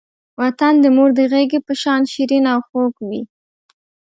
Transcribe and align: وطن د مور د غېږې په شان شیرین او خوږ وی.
وطن 0.41 0.73
د 0.83 0.85
مور 0.95 1.09
د 1.17 1.19
غېږې 1.31 1.59
په 1.67 1.73
شان 1.81 2.01
شیرین 2.11 2.45
او 2.53 2.59
خوږ 2.67 2.93
وی. 3.07 3.21